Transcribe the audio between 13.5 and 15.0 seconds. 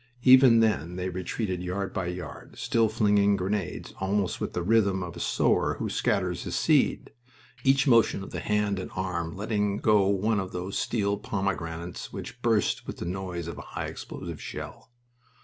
a high explosive shell.